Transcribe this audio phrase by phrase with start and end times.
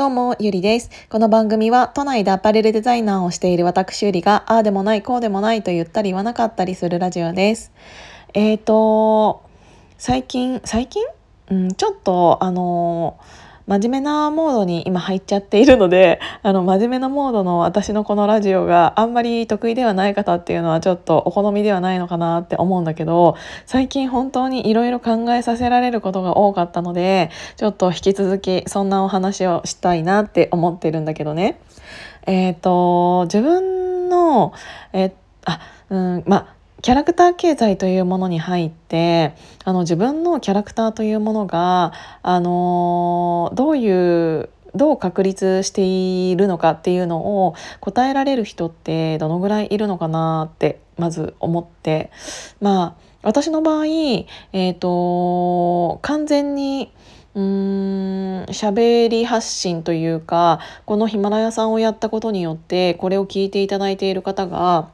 [0.00, 0.88] どうも、ゆりです。
[1.10, 7.70] この番組は都内でアパレルデザイナーをしている私ゆりが、ああでもない、こうでもないと言ったり言わなかったりするラジオです。
[8.32, 9.42] えーと、
[9.98, 11.04] 最近、最近？
[11.50, 23.36] うん、ちょっと、あのー真面目なモードに今入っちゃっているので あの真面目なモードの私のこのラジオがあんまり得意ではない方っていうのはちょっとお好みではないのかなって思うんだけど
[23.66, 31.60] 最近本当にいろいろ考えさせられることが多かったのでちょっと引き続きそんなお話をしたいなって思ってるんだけどね。
[32.26, 34.52] えっ、ー、と自分の
[34.92, 35.12] え
[35.44, 36.48] あうんま
[36.82, 39.34] キャラクター経済というものに入って
[39.64, 52.10] あの自分のキャラクターというものがあのどういうどう確立しているのかっていうのを答えられる人ってどのぐらいいるのかなってまず思って。
[52.60, 56.90] まあ私の場合、えーと、完全に
[57.34, 64.90] うん喋り発信というかこのヒマラヤさんをやったことによってこれを聞いていただいている方が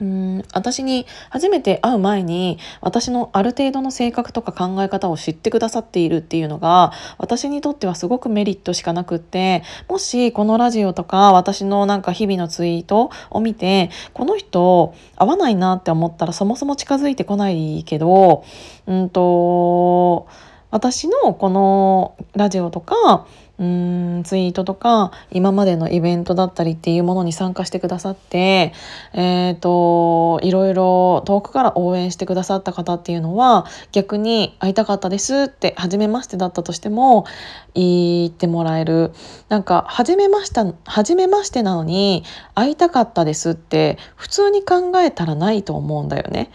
[0.00, 0.44] うん。
[0.54, 18.44] 私に初めて会う前に私のある程度の性格とか考え方を知ってくださっているっていうのが私にとってはすごくメリットしかなくってもしこのラジオとか私のなんか日々のツイートを見てこの人合わないなって思ったらそもそも近づいてこないけど
[18.86, 20.28] うんと
[20.70, 23.26] 私のこのラジオとか
[23.60, 28.72] うんツイートとか今までのイベントだったりっていうものに参加してくださって、
[29.12, 37.26] えーと、いろいろ遠くから応援してくださった方っていうのは逆に会いたかったですって初めましてだったとしても
[37.74, 39.12] 言ってもらえる
[39.50, 46.50] なんか初めました初めましてなのに会いたかったですって普通に考えたらないと思うんだよね。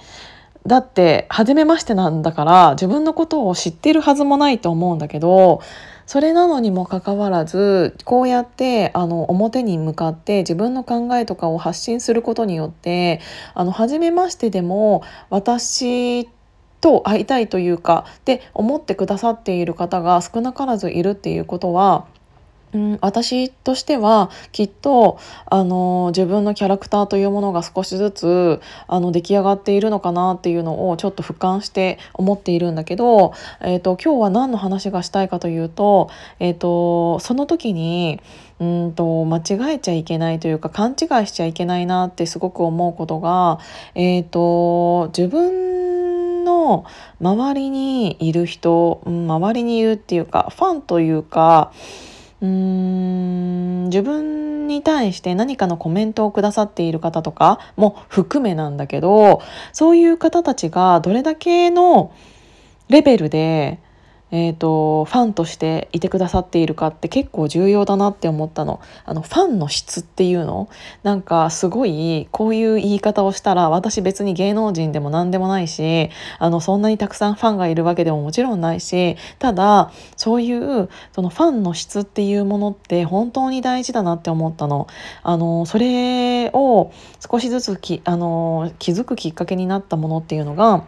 [0.66, 5.62] だって初めましてなんだから自分のことを知ってるはずもないと思うんだけど
[6.06, 13.22] それなのにもかかわらずこうやってあの表に向かって自分の考えとかを発信することによって
[13.54, 16.30] あの初めましてでも私
[16.82, 22.06] と会いたいというかって思ってくださっている方が少なからずいるっていうことは
[22.74, 36.10] うん、私としてはきっとあの自分のキャラクターというものが少しずつあの出来上がっているのかなっていうのをちょっと俯瞰して思っているんだけど、えーと、今日は何の話がしたいかというと,、
[36.40, 38.20] えーと、その時に
[38.60, 43.60] うんと間違えちゃいけないというか勘違いしちゃいけないなってすごく思うことが、
[43.96, 45.76] えーと自分
[46.46, 46.86] の
[47.20, 51.74] 周りにいる人、うん、周りにいるっていうかファンというか
[52.42, 59.42] うーん自分に対して何かのコメントをくださっている方とかも含めなんだけど
[59.74, 62.12] そういう方たちがどれだけの
[62.90, 63.80] レベルで
[64.32, 70.68] えーと、ファンとしていてくださっているかって結構重要だなって思ったのあのファンの質っていうの？
[71.04, 76.10] なんかすごいこういう言い方をしたら私別に芸能人でも何でもないし
[76.40, 84.88] あのそんなにたくさんファンがいるわけでももちろんないしただそういうそのファンの質っていうものって本当に大事だなって思ったの。
[85.24, 86.92] あのそれを
[87.32, 90.84] 少しずつきあの気づくきっかけになったものっていうのが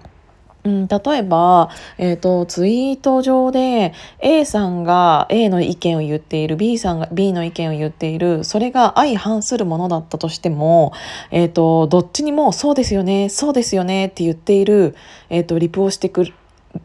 [0.63, 10.93] うん、例えば、えーと、ツイート上で A さんが A の意見を言っている B さんが B の意見を言っているそれが相反するものだったとしても、
[11.31, 14.95] えーと、どっちにも「そうですよねそうですよね」って言っている、
[15.29, 16.25] えーと、リプをしてく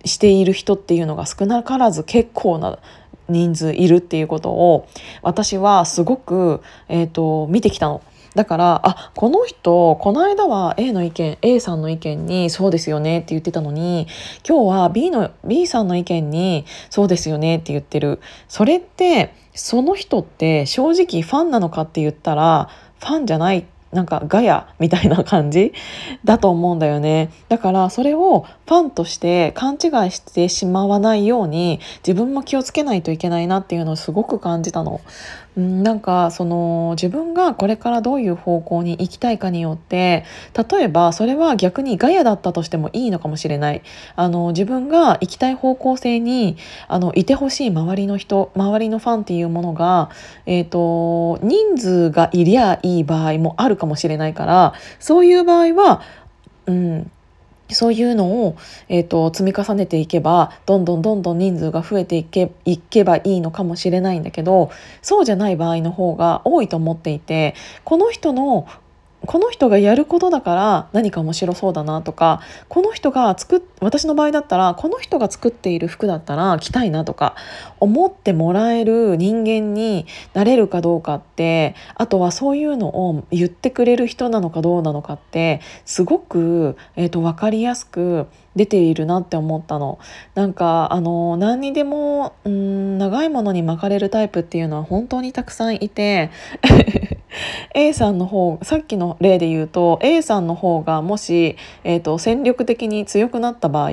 [0.04, 2.78] している人っていうのが少なからず結構な
[3.28, 4.88] 人数いるっていうことを
[5.22, 8.02] 私はすごく、えー、と見てきたの。
[8.34, 14.06] だからあこの人この間は A の意見 A さんの意見に「そうですよね」って言ってたのに
[14.48, 18.20] 今日は B の B さんの意見に「そうですよね」って言ってる。
[18.48, 22.68] それってその人って正直ファンなのかって言ったら
[23.00, 25.72] ファンじゃないなんかガヤみたいな感じ
[26.24, 35.00] だと思うんだよねだからそれをファンとして勘違いしてしまわないように自分も気をつけないといけないなっていうのをすごく感じたの。
[35.54, 40.24] なんかその自分がこれからどういう方向に行きたいかによって
[40.70, 43.82] 例えばそれは逆にガヤだったとしてもいいのかもしれない
[44.16, 46.56] あの自分が行きたい方向性に
[46.88, 50.08] あのいてほしい周りの人周りのファンっていうものが、
[50.46, 56.02] えーと、と人数がいりゃいい場合もあるかもしれないからそういう場合は
[56.66, 57.10] うん
[57.74, 58.56] そういうのを、
[58.88, 64.70] えーと、積み重ねていけばどんどんどんどん人数が増えていけいけばいいのかもしれないんだけど
[65.00, 68.68] そうじゃない場合の方が多いと思っていてこの人の
[69.26, 77.36] この人がやることだから何か面白そうだなとかこの人が作っ私の場合だったらこの人が作っている服だったら着たいなとか
[77.80, 88.26] 思ってもらえる人間になれるかどうかってあとはそういうのを言ってくれる人なのかどうなのかってすごく、えーと、分かりやすく
[88.56, 89.98] 出ているなって思ったの。
[90.34, 96.30] なんかあの何にでもうん長いものに巻かれるタイプっていうのは本当にたくさんいて
[97.74, 103.90] A さんの方さっきの例で言うと A さんの方がもし、えーと、戦力的に強くなった場合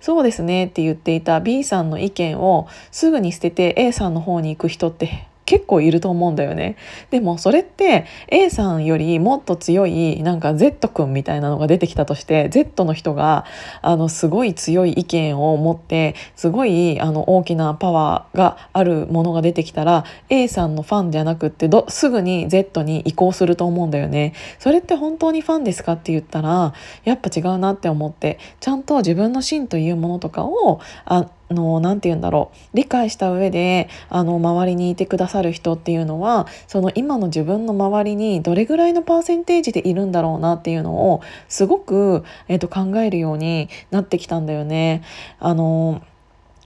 [0.00, 6.76] そうですねって言っていた B さんの意見をすぐに捨てて A さんの方に行く人って結構いると思うんだよね。
[7.10, 13.44] でもそれって A さんよりもっと強いなんか Z 君みたいなのが出てきたとして Z の人が
[13.82, 24.34] あのすごい強い意見を持ってすごいあの大きなパワーがあるものが出てきたら A さんのファンじゃなくってどすぐに Z に移行すると思うんだよね。
[24.60, 45.02] それって本当にファンですかって言ったらやっぱ違うなって思ってちゃんと自分の芯というものとかをあの何て言うんだろう理解した上であの周りにいてくださる人っていうのはその今の自分の周りにどれぐらいのパーセンテージでいるんだろうなっていうのをすごく、えーと、考えるようになってきたんだよね。
[45.38, 46.02] あの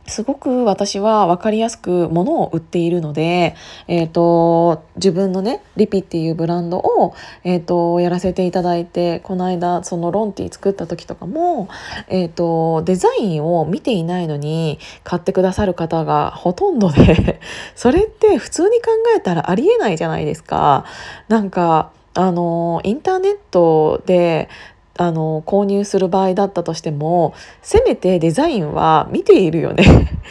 [0.07, 3.57] すごく私は分かりやすく物を売っているので、
[3.89, 11.69] えーと、自分のねリピっていうブランドを、えーと、やらせていただいてこの間そのロンティ作った時とかも、
[12.09, 17.41] えーと、デザインを見ていないのに買ってくださる方がほとんどで
[17.75, 20.85] それって普通に考えたらありえないじゃないですか。
[21.29, 24.49] なんかあのインターネットで
[24.97, 29.85] あの購入する場合だったとしてもせめてデザインは見ているよね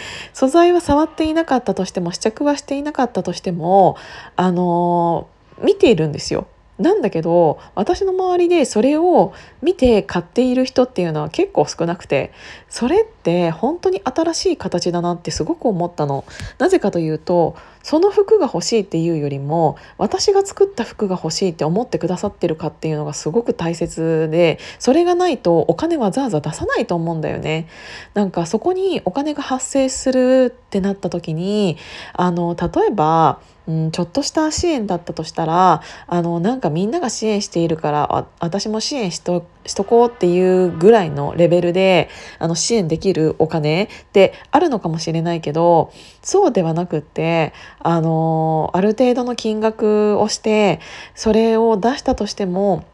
[0.34, 3.98] 素材は触っていなかったとしても試着はしていなかったとしても
[4.36, 5.28] あの
[5.62, 6.48] 見ているんですよ
[6.80, 12.32] なんだけど私の周りでそれを見て買っている人っていうのは結構少なくて
[12.68, 16.26] それって本当に新しい形だなってすごく思ったの。
[16.58, 27.68] なぜかというとその服が欲しいっていうよりも私が作った服が欲しいって思ってくださってるかっていうのがすごく大切でそれがないとお金わざわざ出さないと思うんだよね。
[28.14, 31.78] なんかそこにお金が発生するってなった時に
[32.14, 42.10] あの例えばうん、ちょっとした支援だったとしたらあのなんかみんなが支援しているから私も支援しとしとこうっていうぐらいのレベルで
[42.40, 47.54] あの支援できるお金ってあるのかもしれないけどそうではなくって
[47.84, 50.80] あのある程度の金額をして
[51.16, 52.86] それを出したとしても、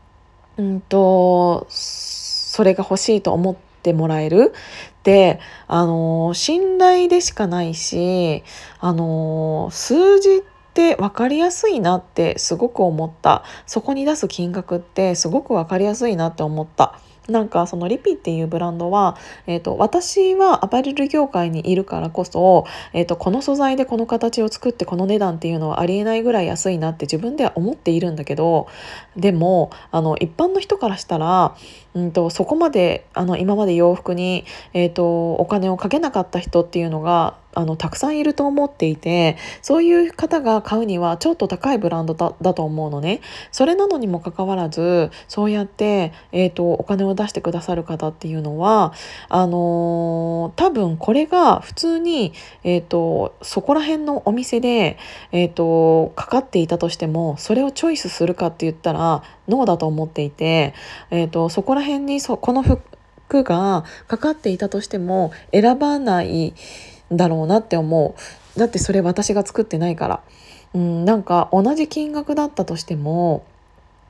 [0.58, 4.54] うんと、それが欲しいと思ってもらえる
[5.00, 8.44] ってあの信頼でしかないし
[8.80, 10.42] あの数字っ
[10.74, 17.00] て分かりやすいなってすごく思ったそこに出す金額ってすごく分かりやすいなって思った。
[17.32, 19.18] なんかそのリピっていうブランドは、
[19.48, 28.68] えーと、私はアパレル業界にいるからこそ、えーと、この素材でこの形を作ってこの値段っていうのはありえないぐらい安いなって自分では思っているんだけど
[29.16, 31.56] でもあの一般の人からしたら、
[31.94, 43.22] うんと、そこまであの今まで洋服に、えー、とお金をかけなかった人っていうのがあのたくさんいると思っていてそういう方が買うにはちょっと高いブランドだと思うのね。
[43.52, 48.94] それなのにもかかわらずそうやって、えーと、お金を出してくださる方っていうのは
[49.30, 52.34] あのー、多分これが普通に、
[52.64, 54.98] えーと、そこら辺のお店で、
[55.32, 60.74] えーと、かかっていたとしてもそれをチョイスするかって言ったらノーだと思っていて、
[61.10, 66.54] えー、とそこら辺にそこの服がかかっていたとしても選ばない
[67.12, 68.16] だろうなって思
[68.56, 68.60] う。
[68.60, 70.22] だってそれ私が作ってないから。
[70.74, 73.44] うんなんか同じ金額だったとしても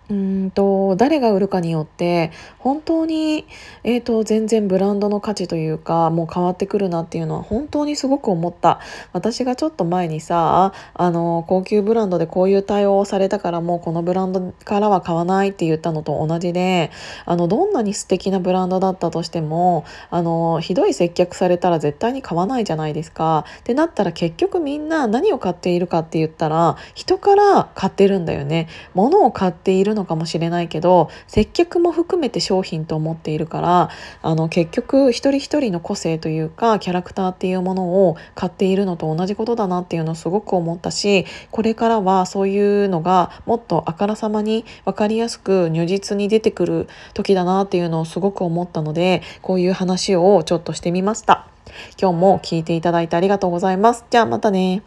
[0.09, 3.45] うんと誰が売るかによって本当に、
[3.83, 8.79] えーと、全然ブランドの価値というかもう変わってくるなっていうのは本当にすごく思った。
[9.13, 16.89] 私がちょっと前にさあの高級ブランドでこういう対応をされたからもうこのブランドからは買わないって言ったのと同じで
[17.25, 23.45] あのどんなに素敵なブランドだったとしてもあのひどい接客されたら絶対に買わないじゃないですか。
[23.59, 28.67] ってなったら結局みんな何を買っているかって言ったら人から買ってるんだよね。
[28.95, 33.89] 物を買っているのかもしれないけど接客も含めて商品と思っているから
[34.21, 51.47] あの結局一人一人の個性というかキャラクターっていうものを買っているのと同じことだなっていうのをすごく思ったしこれからはそういうのがもっとあからさまに分かりやすく如実に出てくる時だなっていうのをすごく思ったのでこういう話をちょっとしてみました。
[52.01, 54.05] 今日も聞いていただいてありがとうございます。
[54.09, 54.81] じゃあまたね。